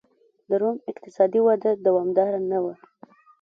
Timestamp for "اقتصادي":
0.91-1.39